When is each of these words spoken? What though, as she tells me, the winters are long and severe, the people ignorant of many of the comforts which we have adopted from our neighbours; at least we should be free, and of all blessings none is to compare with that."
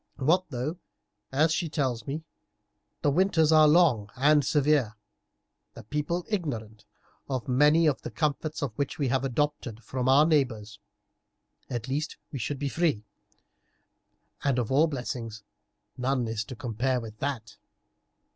What 0.17 0.49
though, 0.49 0.79
as 1.31 1.53
she 1.53 1.69
tells 1.69 2.07
me, 2.07 2.23
the 3.03 3.11
winters 3.11 3.51
are 3.51 3.67
long 3.67 4.09
and 4.15 4.43
severe, 4.43 4.95
the 5.75 5.83
people 5.83 6.25
ignorant 6.27 6.85
of 7.29 7.47
many 7.47 7.85
of 7.85 8.01
the 8.01 8.09
comforts 8.09 8.61
which 8.61 8.97
we 8.97 9.09
have 9.09 9.23
adopted 9.23 9.83
from 9.83 10.09
our 10.09 10.25
neighbours; 10.25 10.79
at 11.69 11.87
least 11.87 12.17
we 12.31 12.39
should 12.39 12.57
be 12.57 12.67
free, 12.67 13.05
and 14.43 14.57
of 14.57 14.71
all 14.71 14.87
blessings 14.87 15.43
none 15.97 16.27
is 16.27 16.43
to 16.45 16.55
compare 16.55 16.99
with 16.99 17.19
that." 17.19 17.57